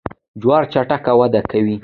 جوار 0.41 0.63
چټک 0.73 1.03
وده 1.19 1.41
کوي. 1.51 1.77